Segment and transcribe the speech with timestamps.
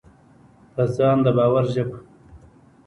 [0.73, 1.97] په ځان د باور ژبه: